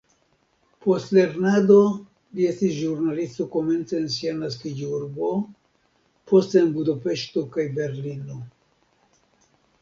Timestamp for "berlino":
7.79-8.41